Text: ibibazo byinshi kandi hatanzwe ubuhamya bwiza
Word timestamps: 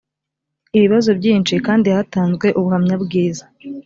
ibibazo 0.77 1.09
byinshi 1.19 1.53
kandi 1.65 1.87
hatanzwe 1.95 2.47
ubuhamya 2.59 2.95
bwiza 3.03 3.45